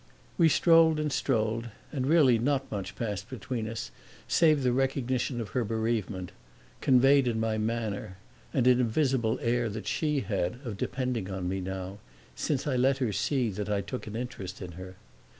We 0.35 0.49
strolled 0.49 0.99
and 0.99 1.11
strolled 1.11 1.67
and 1.91 2.07
really 2.07 2.39
not 2.39 2.71
much 2.71 2.95
passed 2.95 3.29
between 3.29 3.67
us 3.69 3.91
save 4.27 4.63
the 4.63 4.71
recognition 4.73 5.39
of 5.39 5.49
her 5.49 5.63
bereavement, 5.63 6.31
conveyed 6.81 7.27
in 7.27 7.39
my 7.39 7.59
manner 7.59 8.17
and 8.51 8.65
in 8.65 8.81
a 8.81 8.83
visible 8.83 9.37
air 9.43 9.69
that 9.69 9.85
she 9.85 10.21
had 10.21 10.59
of 10.65 10.75
depending 10.77 11.29
on 11.29 11.47
me 11.47 11.59
now, 11.61 11.99
since 12.33 12.65
I 12.65 12.77
let 12.77 12.97
her 12.97 13.13
see 13.13 13.51
that 13.51 13.69
I 13.69 13.81
took 13.81 14.07
an 14.07 14.15
interest 14.15 14.59
in 14.59 14.71
her. 14.71 14.95